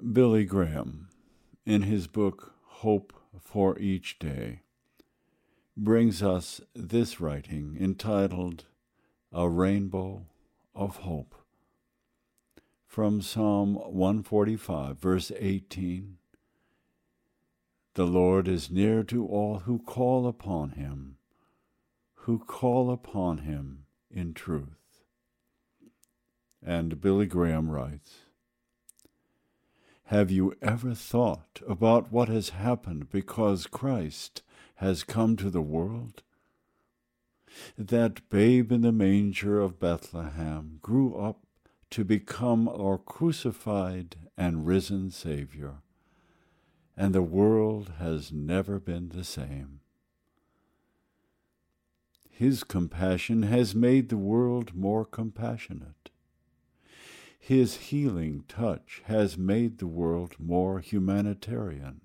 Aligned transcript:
Billy 0.00 0.44
Graham, 0.44 1.08
in 1.66 1.82
his 1.82 2.06
book 2.06 2.54
Hope 2.64 3.12
for 3.38 3.78
Each 3.78 4.18
Day, 4.18 4.62
brings 5.76 6.22
us 6.22 6.62
this 6.74 7.20
writing 7.20 7.76
entitled 7.78 8.64
A 9.30 9.46
Rainbow 9.46 10.26
of 10.74 10.96
Hope 10.98 11.34
from 12.86 13.20
Psalm 13.20 13.74
145, 13.74 14.98
verse 14.98 15.30
18. 15.38 16.16
The 17.92 18.06
Lord 18.06 18.48
is 18.48 18.70
near 18.70 19.02
to 19.04 19.26
all 19.26 19.60
who 19.60 19.78
call 19.80 20.26
upon 20.26 20.70
him, 20.70 21.18
who 22.14 22.38
call 22.38 22.90
upon 22.90 23.38
him 23.38 23.84
in 24.10 24.32
truth. 24.32 25.02
And 26.62 27.02
Billy 27.02 27.26
Graham 27.26 27.70
writes, 27.70 28.20
Have 30.10 30.32
you 30.32 30.56
ever 30.60 30.92
thought 30.92 31.60
about 31.68 32.10
what 32.10 32.28
has 32.28 32.48
happened 32.48 33.10
because 33.10 33.68
Christ 33.68 34.42
has 34.74 35.04
come 35.04 35.36
to 35.36 35.48
the 35.50 35.62
world? 35.62 36.24
That 37.78 38.28
babe 38.28 38.72
in 38.72 38.80
the 38.80 38.90
manger 38.90 39.60
of 39.60 39.78
Bethlehem 39.78 40.80
grew 40.82 41.14
up 41.14 41.46
to 41.90 42.02
become 42.02 42.68
our 42.68 42.98
crucified 42.98 44.16
and 44.36 44.66
risen 44.66 45.12
Savior, 45.12 45.74
and 46.96 47.14
the 47.14 47.22
world 47.22 47.92
has 48.00 48.32
never 48.32 48.80
been 48.80 49.10
the 49.10 49.22
same. 49.22 49.78
His 52.28 52.64
compassion 52.64 53.44
has 53.44 53.76
made 53.76 54.08
the 54.08 54.16
world 54.16 54.74
more 54.74 55.04
compassionate. 55.04 56.10
His 57.40 57.76
healing 57.88 58.44
touch 58.46 59.02
has 59.06 59.36
made 59.36 59.78
the 59.78 59.86
world 59.86 60.36
more 60.38 60.78
humanitarian. 60.78 62.02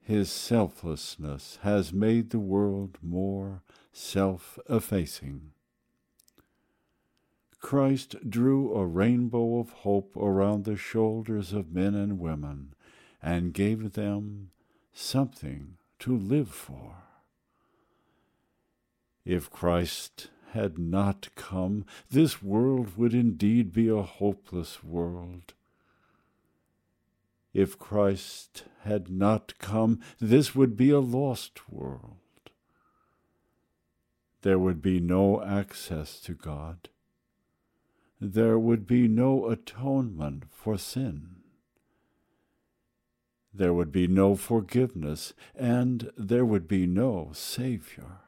His 0.00 0.30
selflessness 0.30 1.58
has 1.62 1.92
made 1.92 2.30
the 2.30 2.38
world 2.38 2.98
more 3.02 3.62
self 3.92 4.58
effacing. 4.70 5.50
Christ 7.60 8.16
drew 8.28 8.74
a 8.74 8.86
rainbow 8.86 9.58
of 9.58 9.70
hope 9.70 10.16
around 10.16 10.64
the 10.64 10.76
shoulders 10.76 11.52
of 11.52 11.72
men 11.72 11.94
and 11.94 12.18
women 12.18 12.74
and 13.22 13.54
gave 13.54 13.92
them 13.92 14.50
something 14.92 15.76
to 16.00 16.16
live 16.16 16.48
for. 16.48 16.96
If 19.24 19.50
Christ 19.50 20.30
had 20.52 20.78
not 20.78 21.28
come, 21.34 21.84
this 22.10 22.42
world 22.42 22.96
would 22.96 23.12
indeed 23.12 23.72
be 23.72 23.88
a 23.88 24.02
hopeless 24.02 24.82
world. 24.82 25.54
If 27.52 27.78
Christ 27.78 28.64
had 28.84 29.10
not 29.10 29.58
come, 29.58 30.00
this 30.18 30.54
would 30.54 30.76
be 30.76 30.90
a 30.90 31.00
lost 31.00 31.70
world. 31.70 32.16
There 34.40 34.58
would 34.58 34.80
be 34.80 35.00
no 35.00 35.42
access 35.42 36.18
to 36.20 36.32
God 36.32 36.88
there 38.22 38.56
would 38.56 38.86
be 38.86 39.08
no 39.08 39.48
atonement 39.48 40.44
for 40.48 40.78
sin. 40.78 41.34
There 43.52 43.74
would 43.74 43.90
be 43.90 44.06
no 44.06 44.36
forgiveness, 44.36 45.34
and 45.56 46.12
there 46.16 46.44
would 46.44 46.68
be 46.68 46.86
no 46.86 47.30
Savior. 47.34 48.21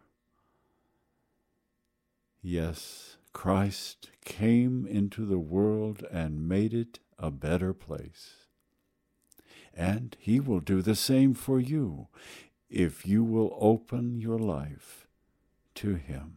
Yes, 2.47 3.17
Christ 3.33 4.11
came 4.23 4.87
into 4.87 5.25
the 5.25 5.39
world 5.39 6.05
and 6.11 6.47
made 6.47 6.75
it 6.75 6.99
a 7.19 7.31
better 7.31 7.73
place. 7.73 8.35
And 9.73 10.15
He 10.21 10.41
will 10.41 10.61
do 10.61 10.83
the 10.83 10.95
same 10.95 11.33
for 11.33 11.59
you 11.59 12.09
if 12.69 13.07
you 13.07 13.25
will 13.25 13.57
open 13.59 14.21
your 14.21 14.39
life 14.39 15.07
to 15.77 15.95
Him. 15.95 16.37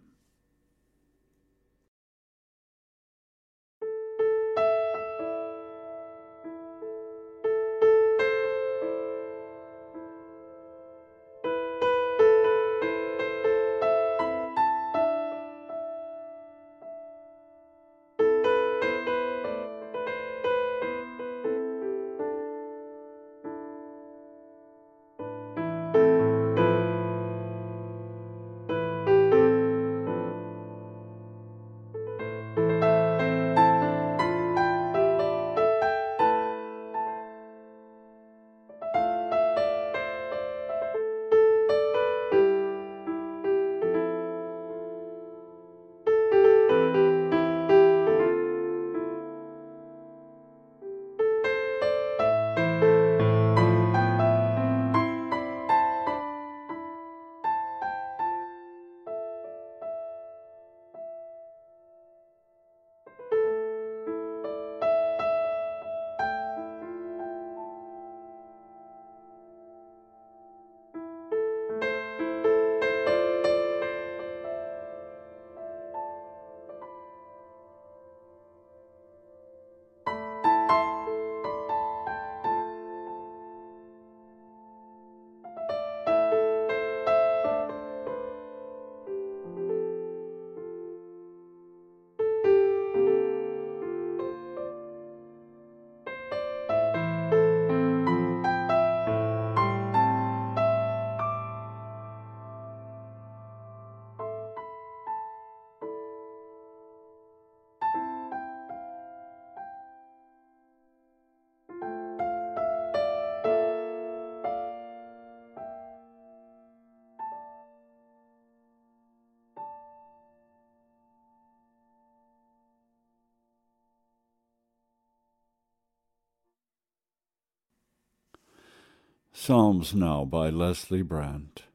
Psalms 129.40 129.94
now 129.94 130.26
by 130.26 130.50
Leslie 130.50 131.04
Brandt. 131.04 131.66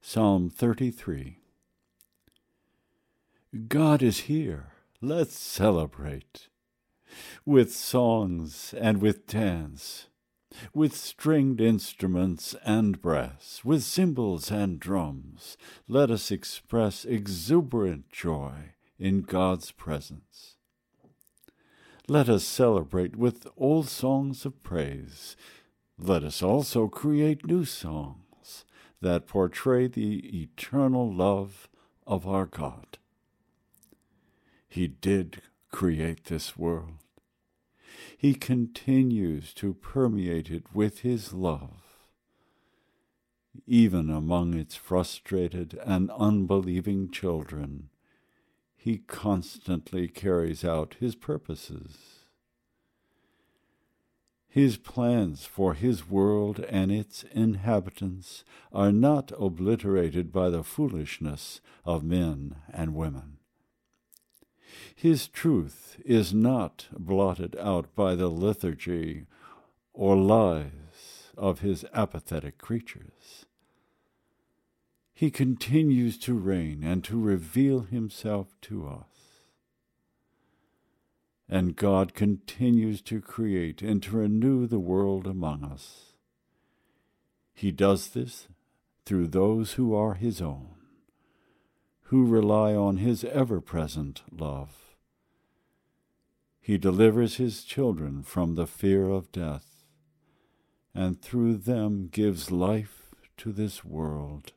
Psalm 0.00 0.48
33. 0.48 1.40
God 3.68 4.02
is 4.02 4.20
here. 4.20 4.72
Let's 5.02 5.38
celebrate. 5.38 6.48
With 7.44 7.70
songs 7.70 8.74
and 8.80 9.02
with 9.02 9.26
dance, 9.26 10.06
with 10.72 10.96
stringed 10.96 11.60
instruments 11.60 12.56
and 12.64 13.00
brass, 13.00 13.60
with 13.62 13.82
cymbals 13.82 14.50
and 14.50 14.80
drums, 14.80 15.58
let 15.86 16.10
us 16.10 16.30
express 16.30 17.04
exuberant 17.04 18.08
joy 18.10 18.72
in 18.98 19.20
God's 19.20 19.70
presence. 19.70 20.56
Let 22.08 22.28
us 22.28 22.44
celebrate 22.44 23.16
with 23.16 23.46
old 23.56 23.88
songs 23.88 24.46
of 24.46 24.62
praise 24.62 25.36
let 25.98 26.22
us 26.22 26.42
also 26.42 26.88
create 26.88 27.46
new 27.46 27.64
songs 27.64 28.64
that 29.00 29.26
portray 29.26 29.86
the 29.86 30.42
eternal 30.42 31.12
love 31.12 31.68
of 32.06 32.26
our 32.26 32.46
God. 32.46 32.98
He 34.68 34.88
did 34.88 35.42
create 35.70 36.24
this 36.24 36.56
world. 36.56 36.98
He 38.18 38.34
continues 38.34 39.54
to 39.54 39.74
permeate 39.74 40.50
it 40.50 40.74
with 40.74 41.00
His 41.00 41.32
love, 41.32 42.08
even 43.66 44.10
among 44.10 44.54
its 44.54 44.74
frustrated 44.74 45.78
and 45.84 46.10
unbelieving 46.10 47.10
children. 47.10 47.88
He 48.76 48.98
constantly 48.98 50.08
carries 50.08 50.64
out 50.64 50.96
His 51.00 51.14
purposes. 51.14 52.15
His 54.56 54.78
plans 54.78 55.44
for 55.44 55.74
his 55.74 56.08
world 56.08 56.60
and 56.60 56.90
its 56.90 57.26
inhabitants 57.32 58.42
are 58.72 58.90
not 58.90 59.30
obliterated 59.38 60.32
by 60.32 60.48
the 60.48 60.64
foolishness 60.64 61.60
of 61.84 62.02
men 62.02 62.56
and 62.72 62.94
women. 62.94 63.36
His 64.94 65.28
truth 65.28 66.00
is 66.06 66.32
not 66.32 66.86
blotted 66.90 67.54
out 67.56 67.94
by 67.94 68.14
the 68.14 68.28
lethargy 68.30 69.26
or 69.92 70.16
lies 70.16 71.32
of 71.36 71.60
his 71.60 71.84
apathetic 71.92 72.56
creatures. 72.56 73.44
He 75.12 75.30
continues 75.30 76.16
to 76.20 76.32
reign 76.32 76.82
and 76.82 77.04
to 77.04 77.20
reveal 77.20 77.80
himself 77.80 78.56
to 78.62 78.88
us 78.88 79.15
and 81.48 81.76
God 81.76 82.14
continues 82.14 83.00
to 83.02 83.20
create 83.20 83.80
and 83.80 84.02
to 84.02 84.16
renew 84.16 84.66
the 84.66 84.80
world 84.80 85.26
among 85.26 85.64
us. 85.64 86.12
He 87.54 87.70
does 87.70 88.08
this 88.08 88.48
through 89.04 89.28
those 89.28 89.74
who 89.74 89.94
are 89.94 90.14
His 90.14 90.42
own, 90.42 90.74
who 92.04 92.26
rely 92.26 92.74
on 92.74 92.96
His 92.96 93.24
ever 93.24 93.60
present 93.60 94.22
love. 94.30 94.96
He 96.60 96.78
delivers 96.78 97.36
His 97.36 97.62
children 97.62 98.24
from 98.24 98.56
the 98.56 98.66
fear 98.66 99.08
of 99.08 99.30
death, 99.30 99.84
and 100.92 101.22
through 101.22 101.58
them 101.58 102.08
gives 102.10 102.50
life 102.50 103.14
to 103.36 103.52
this 103.52 103.84
world. 103.84 104.52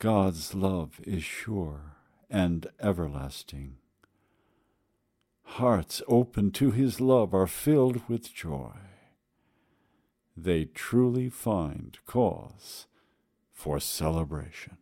God's 0.00 0.54
love 0.54 1.00
is 1.04 1.22
sure 1.22 1.96
and 2.28 2.66
everlasting 2.80 3.76
hearts 5.44 6.02
open 6.08 6.50
to 6.50 6.70
his 6.70 7.00
love 7.00 7.34
are 7.34 7.46
filled 7.46 8.08
with 8.08 8.34
joy. 8.34 8.72
They 10.36 10.64
truly 10.64 11.28
find 11.28 11.96
cause 12.06 12.86
for 13.52 13.78
celebration. 13.78 14.78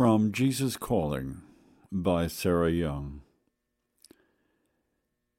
From 0.00 0.32
Jesus 0.32 0.78
Calling 0.78 1.42
by 1.92 2.26
Sarah 2.26 2.70
Young. 2.70 3.20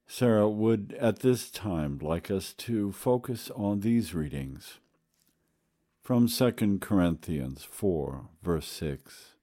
Sarah 0.06 0.48
would 0.48 0.96
at 1.00 1.22
this 1.22 1.50
time 1.50 1.98
like 1.98 2.30
us 2.30 2.54
to 2.60 2.92
focus 2.92 3.50
on 3.56 3.80
these 3.80 4.14
readings 4.14 4.78
from 6.04 6.28
2 6.28 6.78
Corinthians 6.80 7.64
4, 7.64 8.28
verse 8.44 8.68
6. 8.68 9.34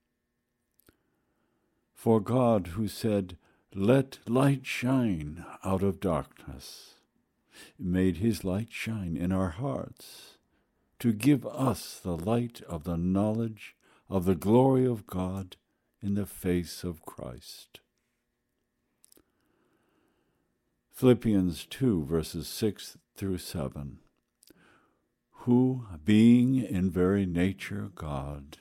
For 1.96 2.20
God, 2.20 2.68
who 2.76 2.86
said, 2.86 3.36
Let 3.74 4.18
light 4.28 4.66
shine 4.66 5.44
out 5.64 5.82
of 5.82 5.98
darkness, 5.98 6.94
made 7.76 8.18
his 8.18 8.44
light 8.44 8.68
shine 8.70 9.16
in 9.16 9.32
our 9.32 9.50
hearts 9.50 10.36
to 11.00 11.12
give 11.12 11.44
us 11.44 11.98
the 11.98 12.16
light 12.16 12.62
of 12.68 12.84
the 12.84 12.96
knowledge 12.96 13.74
of 14.10 14.24
the 14.24 14.34
glory 14.34 14.86
of 14.86 15.06
God 15.06 15.56
in 16.02 16.14
the 16.14 16.26
face 16.26 16.84
of 16.84 17.04
Christ. 17.04 17.80
Philippians 20.92 21.66
2, 21.66 22.04
verses 22.04 22.48
6 22.48 22.96
through 23.16 23.38
7. 23.38 23.98
Who, 25.42 25.86
being 26.04 26.56
in 26.56 26.90
very 26.90 27.26
nature 27.26 27.90
God, 27.94 28.58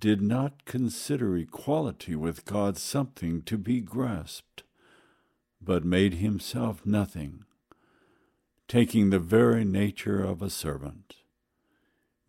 did 0.00 0.20
not 0.22 0.64
consider 0.64 1.36
equality 1.36 2.14
with 2.14 2.44
God 2.44 2.76
something 2.76 3.42
to 3.42 3.58
be 3.58 3.80
grasped, 3.80 4.62
but 5.60 5.84
made 5.84 6.14
himself 6.14 6.84
nothing, 6.86 7.44
taking 8.68 9.10
the 9.10 9.18
very 9.18 9.64
nature 9.64 10.22
of 10.22 10.40
a 10.40 10.50
servant, 10.50 11.16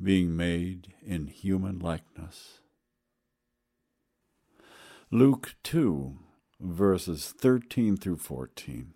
being 0.02 0.36
made 0.36 0.94
in 1.06 1.28
human 1.28 1.80
likeness. 1.80 2.60
Luke 5.12 5.56
2, 5.64 6.18
verses 6.60 7.34
13 7.38 7.98
through 7.98 8.18
14. 8.18 8.94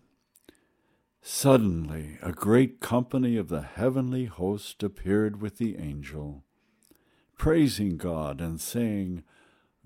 Suddenly 1.22 2.17
a 2.22 2.31
great 2.31 2.79
company 2.79 3.38
of 3.38 3.48
the 3.50 3.62
heavenly 3.62 4.25
host 4.25 4.83
appeared 4.83 5.41
with 5.41 5.57
the 5.57 5.77
angel 5.77 6.43
praising 7.43 7.98
God 7.98 8.39
and 8.39 8.62
saying, 8.62 9.22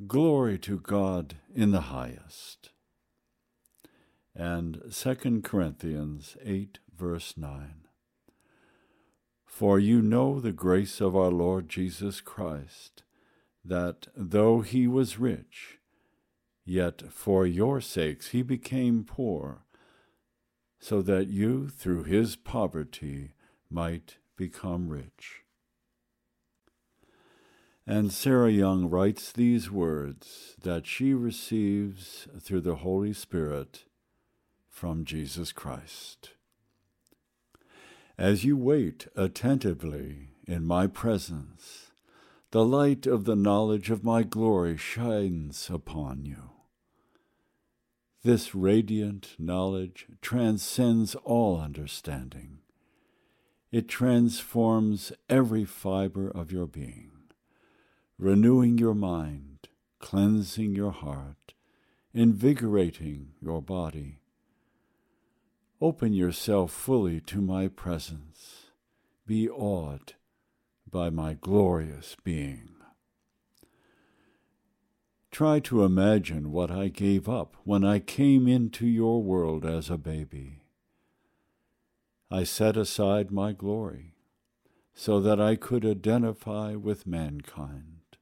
Glory 0.05 0.59
to 0.59 0.79
God 0.79 1.38
in 1.55 1.71
the 1.71 1.89
highest. 1.89 2.69
And 4.36 4.79
2 4.93 5.41
Corinthians 5.43 6.38
8, 6.43 6.77
verse 6.95 7.33
9. 7.36 7.87
For 9.58 9.80
you 9.80 10.04
know 10.04 10.40
the 10.40 10.52
grace 10.52 11.02
of 11.02 11.16
our 11.16 11.32
Lord 11.32 11.68
Jesus 11.68 12.22
Christ, 12.22 13.02
that 13.66 14.06
though 14.16 14.62
he 14.62 14.88
was 14.88 15.18
rich, 15.18 15.80
yet 16.64 17.12
for 17.12 17.44
your 17.48 17.82
sakes 17.82 18.28
he 18.28 18.44
became 18.44 19.04
poor, 19.04 19.64
so 20.80 21.02
that 21.02 21.30
you 21.30 21.70
through 21.70 22.04
his 22.04 22.36
poverty 22.36 23.32
might 23.68 24.18
become 24.36 24.90
rich. 24.90 25.42
And 27.88 28.14
Sarah 28.14 28.52
Young 28.52 28.92
writes 28.92 29.32
these 29.32 29.72
words 29.72 30.56
that 30.62 30.86
she 30.86 31.16
receives 31.16 32.28
through 32.40 32.62
the 32.62 32.76
Holy 32.76 33.12
Spirit 33.12 33.86
from 34.70 35.04
Jesus 35.04 35.52
Christ. 35.52 36.34
As 38.17 38.43
you 38.43 38.57
wait 38.57 39.07
attentively 39.15 40.29
in 40.47 40.65
my 40.65 40.88
presence, 40.88 41.91
the 42.50 42.65
light 42.65 43.05
of 43.05 43.25
the 43.25 43.36
knowledge 43.36 43.91
of 43.91 44.03
my 44.03 44.24
glory 44.24 44.75
shines 44.75 45.69
upon 45.71 46.25
you. 46.25 46.50
This 48.24 48.55
radiant 48.55 49.36
knowledge 49.38 50.07
transcends 50.19 51.13
all 51.24 51.62
understanding. 51.62 52.57
It 53.71 53.88
transforms 53.88 55.12
every 55.29 55.65
fiber 55.65 56.29
of 56.29 56.51
your 56.51 56.67
being 56.67 57.12
renewing 58.19 58.79
your 58.79 58.95
mind, 58.95 59.67
cleansing 60.00 60.74
your 60.74 60.89
heart, 60.89 61.53
invigorating 62.15 63.33
your 63.39 63.62
body. 63.62 64.21
Open 65.79 66.12
yourself 66.12 66.72
fully 66.72 67.22
to 67.22 67.39
my 67.39 67.67
presence. 67.67 68.72
Be 69.27 69.48
awed 69.48 70.13
by 70.89 71.12
my 71.12 71.36
glorious 71.36 72.15
being. 72.24 72.69
Try 75.29 75.60
to 75.60 75.84
imagine 75.84 76.51
what 76.51 76.72
I 76.72 76.88
gave 76.88 77.29
up 77.29 77.57
when 77.63 77.84
I 77.84 78.00
came 78.00 78.48
into 78.48 78.88
your 78.88 79.22
world 79.22 79.65
as 79.65 79.91
a 79.91 79.98
baby. 80.00 80.63
I 82.31 82.43
set 82.43 82.75
aside 82.75 83.29
my 83.29 83.51
glory 83.53 84.15
so 84.96 85.22
that 85.22 85.39
I 85.39 85.55
could 85.55 85.86
identify 85.86 86.74
with 86.74 87.05
mankind. 87.05 88.17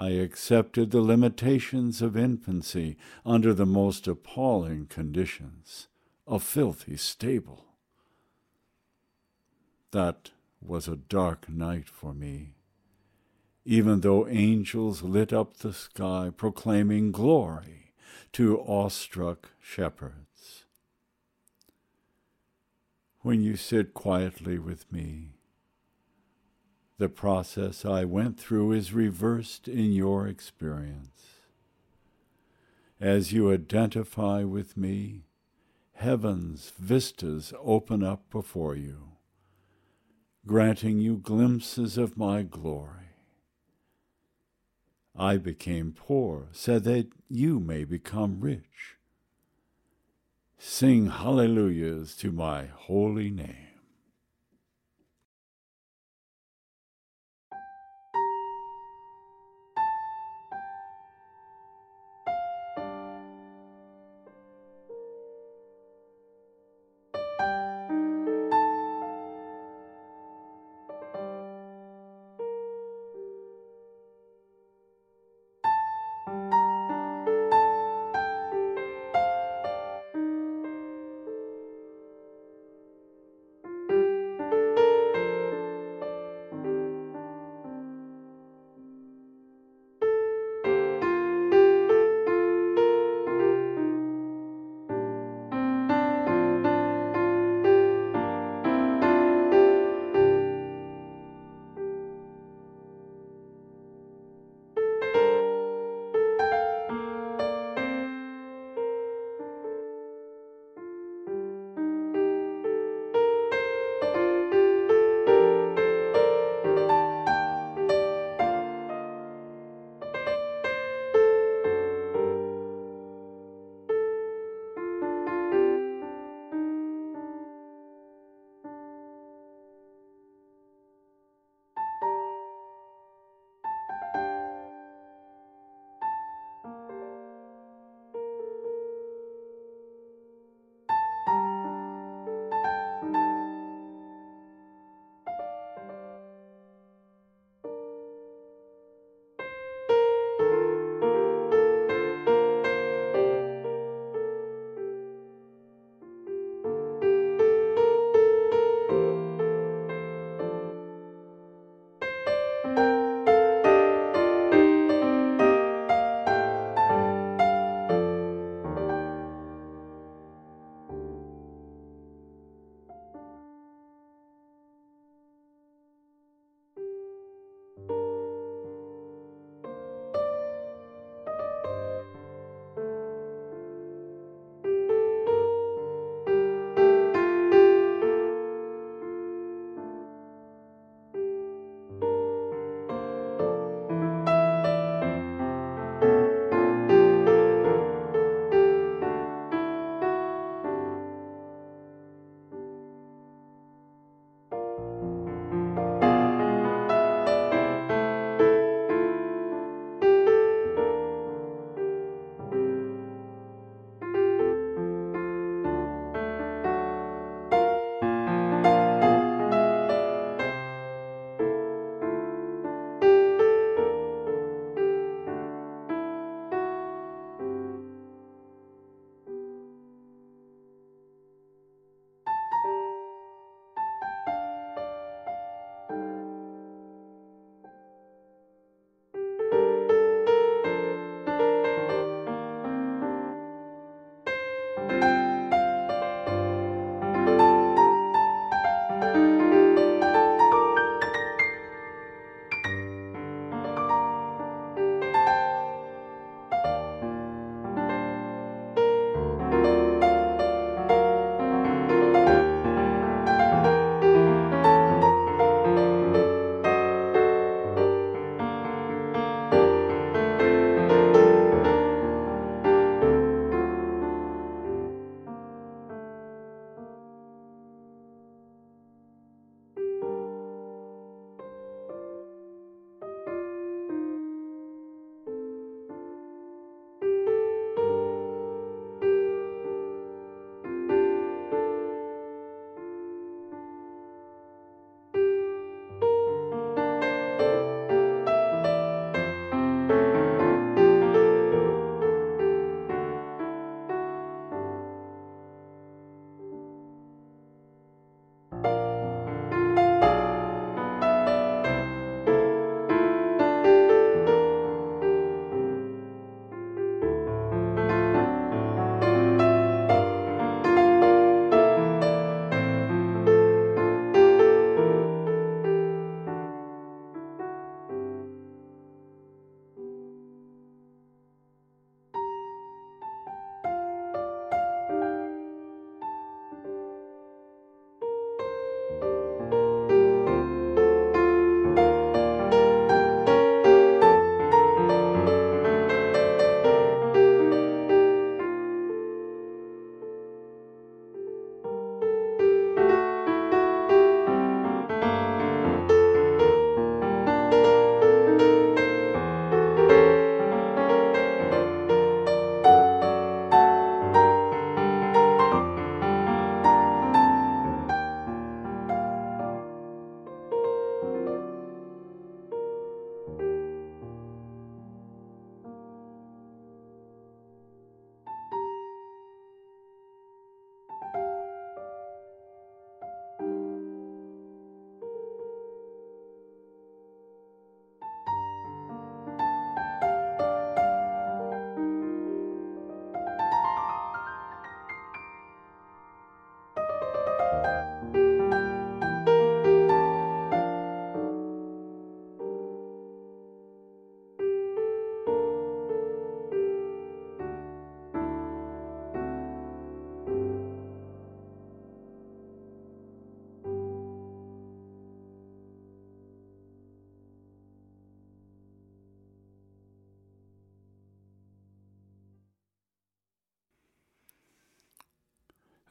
I 0.00 0.10
accepted 0.10 0.90
the 0.90 1.00
limitations 1.00 2.02
of 2.02 2.16
infancy 2.16 2.96
under 3.24 3.54
the 3.54 3.66
most 3.66 4.08
appalling 4.08 4.86
conditions, 4.86 5.86
a 6.26 6.38
filthy 6.38 6.96
stable. 6.96 7.64
That 9.90 10.30
was 10.60 10.88
a 10.88 10.96
dark 10.96 11.48
night 11.48 11.88
for 11.88 12.14
me, 12.14 12.54
even 13.64 14.00
though 14.00 14.28
angels 14.28 15.02
lit 15.02 15.32
up 15.32 15.58
the 15.58 15.72
sky 15.72 16.30
proclaiming 16.34 17.12
glory 17.12 17.92
to 18.32 18.60
awestruck 18.60 19.50
shepherds. 19.60 20.64
When 23.20 23.42
you 23.42 23.56
sit 23.56 23.94
quietly 23.94 24.58
with 24.58 24.90
me, 24.90 25.34
the 26.98 27.08
process 27.08 27.84
I 27.84 28.04
went 28.04 28.38
through 28.38 28.72
is 28.72 28.92
reversed 28.92 29.66
in 29.68 29.92
your 29.92 30.26
experience. 30.26 31.40
As 33.00 33.32
you 33.32 33.52
identify 33.52 34.44
with 34.44 34.76
me, 34.76 35.22
heaven's 36.02 36.72
vistas 36.80 37.54
open 37.62 38.02
up 38.02 38.28
before 38.28 38.74
you, 38.74 39.12
granting 40.44 40.98
you 40.98 41.16
glimpses 41.16 41.96
of 41.96 42.16
my 42.16 42.42
glory. 42.42 43.14
I 45.16 45.36
became 45.36 45.92
poor 45.92 46.48
so 46.50 46.80
that 46.80 47.06
you 47.28 47.60
may 47.60 47.84
become 47.84 48.40
rich. 48.40 48.96
Sing 50.58 51.08
hallelujahs 51.08 52.16
to 52.16 52.32
my 52.32 52.66
holy 52.66 53.30
name. 53.30 53.71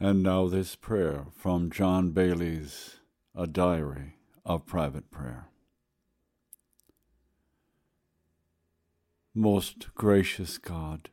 And 0.03 0.23
now 0.23 0.47
this 0.47 0.75
prayer 0.75 1.27
from 1.37 1.69
John 1.69 2.09
Baillie's 2.09 3.01
A 3.35 3.45
Diary 3.45 4.15
of 4.43 4.65
Private 4.65 5.11
Prayer. 5.11 5.49
Most 9.35 9.93
gracious 9.93 10.57
God, 10.57 11.11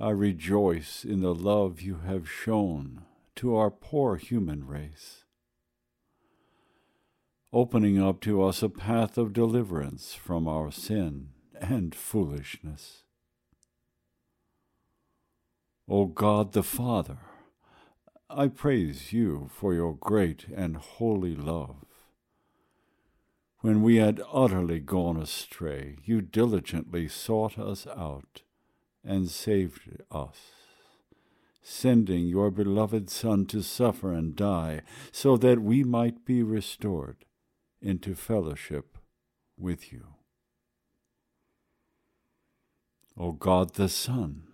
I 0.00 0.10
rejoice 0.10 1.04
in 1.04 1.20
the 1.20 1.32
love 1.32 1.80
you 1.80 2.00
have 2.04 2.28
shown 2.28 3.04
to 3.36 3.54
our 3.54 3.70
poor 3.70 4.16
human 4.16 4.66
race, 4.66 5.22
opening 7.52 8.02
up 8.02 8.20
to 8.22 8.42
us 8.42 8.64
a 8.64 8.68
path 8.68 9.16
of 9.16 9.32
deliverance 9.32 10.12
from 10.12 10.48
our 10.48 10.72
sin 10.72 11.28
and 11.60 11.94
foolishness. 11.94 13.04
O 15.90 16.04
God 16.04 16.52
the 16.52 16.62
Father, 16.62 17.16
I 18.28 18.48
praise 18.48 19.14
you 19.14 19.48
for 19.54 19.72
your 19.72 19.94
great 19.94 20.44
and 20.54 20.76
holy 20.76 21.34
love. 21.34 21.86
When 23.60 23.82
we 23.82 23.96
had 23.96 24.20
utterly 24.30 24.80
gone 24.80 25.16
astray, 25.16 25.96
you 26.04 26.20
diligently 26.20 27.08
sought 27.08 27.58
us 27.58 27.86
out 27.86 28.42
and 29.02 29.30
saved 29.30 30.02
us, 30.10 30.36
sending 31.62 32.26
your 32.26 32.50
beloved 32.50 33.08
Son 33.08 33.46
to 33.46 33.62
suffer 33.62 34.12
and 34.12 34.36
die, 34.36 34.82
so 35.10 35.38
that 35.38 35.62
we 35.62 35.84
might 35.84 36.26
be 36.26 36.42
restored 36.42 37.24
into 37.80 38.14
fellowship 38.14 38.98
with 39.56 39.90
you. 39.90 40.08
O 43.16 43.32
God 43.32 43.74
the 43.74 43.88
Son, 43.88 44.47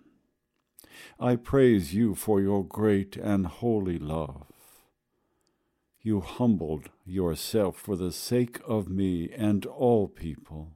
I 1.19 1.35
praise 1.35 1.93
you 1.93 2.15
for 2.15 2.41
your 2.41 2.63
great 2.63 3.17
and 3.17 3.47
holy 3.47 3.97
love. 3.99 4.45
You 6.01 6.21
humbled 6.21 6.89
yourself 7.05 7.77
for 7.77 7.95
the 7.95 8.11
sake 8.11 8.59
of 8.67 8.87
me 8.87 9.31
and 9.35 9.65
all 9.65 10.07
people. 10.07 10.73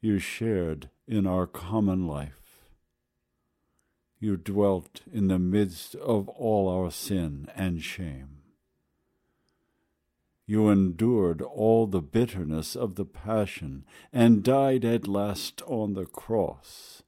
You 0.00 0.18
shared 0.18 0.90
in 1.08 1.26
our 1.26 1.46
common 1.46 2.06
life. 2.06 2.60
You 4.20 4.36
dwelt 4.36 5.00
in 5.12 5.28
the 5.28 5.38
midst 5.38 5.94
of 5.96 6.28
all 6.28 6.68
our 6.68 6.90
sin 6.90 7.48
and 7.56 7.82
shame. 7.82 8.38
You 10.46 10.68
endured 10.68 11.40
all 11.42 11.86
the 11.86 12.02
bitterness 12.02 12.76
of 12.76 12.96
the 12.96 13.04
passion 13.04 13.84
and 14.12 14.42
died 14.42 14.84
at 14.84 15.08
last 15.08 15.62
on 15.66 15.94
the 15.94 16.06
cross 16.06 17.02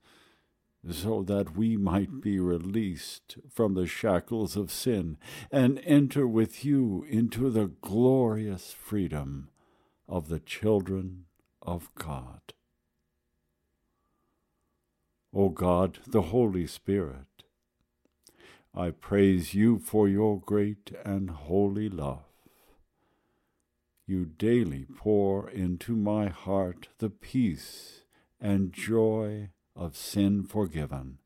so 0.91 1.23
that 1.23 1.57
we 1.57 1.77
might 1.77 2.21
be 2.21 2.39
released 2.39 3.37
from 3.51 3.75
the 3.75 3.87
shackles 3.87 4.57
of 4.57 4.71
sin 4.71 5.17
and 5.51 5.81
enter 5.85 6.27
with 6.27 6.65
you 6.65 7.05
into 7.09 7.51
the 7.51 7.67
glorious 7.81 8.73
freedom 8.73 9.49
of 10.09 10.29
the 10.29 10.41
children 10.41 11.25
of 11.63 11.93
God. 11.95 12.53
O 15.35 15.49
God, 15.49 15.99
the 16.07 16.23
Holy 16.23 16.67
Spirit, 16.67 17.27
I 18.75 18.91
praise 18.91 19.55
you 19.55 19.79
for 19.79 20.09
your 20.09 20.41
great 20.41 20.93
and 21.05 21.31
holy 21.31 21.89
love. 21.89 22.25
You 24.07 24.25
daily 24.25 24.87
pour 24.97 25.51
into 25.51 25.97
my 25.97 26.29
heart 26.29 26.89
the 26.99 27.11
peace 27.11 28.03
and 28.41 28.73
joy 28.73 29.51
of 29.77 29.97
sin 29.97 30.43
forgiven, 30.43 31.19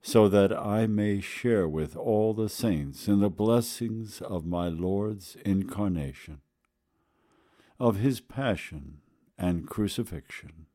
so 0.00 0.28
that 0.28 0.52
I 0.52 0.86
may 0.86 1.20
share 1.20 1.68
with 1.68 1.96
all 1.96 2.32
the 2.32 2.48
saints 2.48 3.08
in 3.08 3.20
the 3.20 3.28
blessings 3.30 4.20
of 4.22 4.46
my 4.46 4.68
Lord's 4.68 5.36
incarnation, 5.44 6.40
of 7.80 7.96
his 7.96 8.20
passion 8.20 8.98
and 9.36 9.66
crucifixion, 9.66 10.66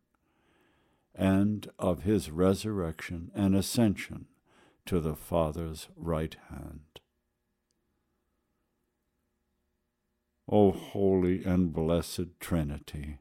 and 1.15 1.69
of 1.79 2.03
his 2.03 2.29
resurrection 2.29 3.31
and 3.33 3.55
ascension 3.55 4.27
to 4.85 4.99
the 4.99 5.15
Father's 5.15 5.87
right 5.95 6.35
hand. 6.49 6.99
O 10.49 10.71
holy 10.71 11.45
and 11.45 11.71
blessed 11.71 12.39
Trinity, 12.39 13.19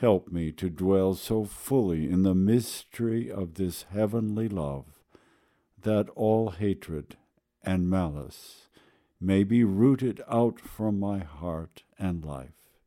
Help 0.00 0.30
me 0.30 0.52
to 0.52 0.68
dwell 0.68 1.14
so 1.14 1.44
fully 1.44 2.10
in 2.10 2.22
the 2.22 2.34
mystery 2.34 3.30
of 3.30 3.54
this 3.54 3.86
heavenly 3.94 4.46
love 4.46 4.84
that 5.80 6.10
all 6.10 6.50
hatred 6.50 7.16
and 7.62 7.88
malice 7.88 8.68
may 9.18 9.42
be 9.42 9.64
rooted 9.64 10.20
out 10.28 10.60
from 10.60 11.00
my 11.00 11.20
heart 11.20 11.82
and 11.98 12.22
life. 12.22 12.78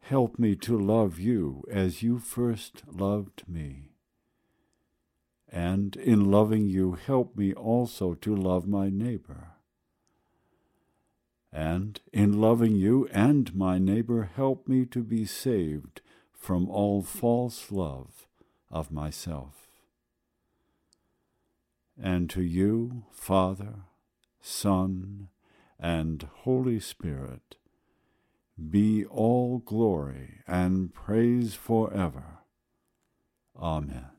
Help 0.00 0.38
me 0.38 0.54
to 0.56 0.78
love 0.78 1.18
you 1.18 1.64
as 1.70 2.02
you 2.02 2.18
first 2.18 2.82
loved 2.86 3.48
me. 3.48 3.92
And 5.50 5.96
in 5.96 6.30
loving 6.30 6.66
you, 6.66 6.92
help 6.92 7.34
me 7.34 7.54
also 7.54 8.12
to 8.12 8.36
love 8.36 8.66
my 8.66 8.90
neighbor 8.90 9.53
and 11.54 12.00
in 12.12 12.40
loving 12.40 12.74
you 12.74 13.08
and 13.12 13.54
my 13.54 13.78
neighbor, 13.78 14.28
help 14.34 14.66
me 14.66 14.84
to 14.86 15.04
be 15.04 15.24
saved 15.24 16.00
from 16.32 16.68
all 16.68 17.00
false 17.00 17.70
love 17.70 18.26
of 18.72 18.90
myself. 18.90 19.68
And 21.96 22.28
to 22.30 22.42
you, 22.42 23.04
Father, 23.12 23.84
Son, 24.40 25.28
and 25.78 26.28
Holy 26.42 26.80
Spirit, 26.80 27.54
be 28.70 29.04
all 29.04 29.58
glory 29.58 30.40
and 30.48 30.92
praise 30.92 31.54
forever. 31.54 32.40
Amen. 33.56 34.13